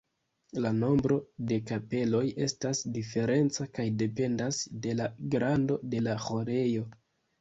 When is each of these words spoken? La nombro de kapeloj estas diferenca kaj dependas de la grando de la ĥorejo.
La 0.65 0.69
nombro 0.83 1.17
de 1.51 1.59
kapeloj 1.71 2.21
estas 2.45 2.81
diferenca 2.95 3.67
kaj 3.77 3.87
dependas 4.03 4.63
de 4.87 4.97
la 5.03 5.11
grando 5.37 5.79
de 5.93 6.01
la 6.09 6.17
ĥorejo. 6.25 6.89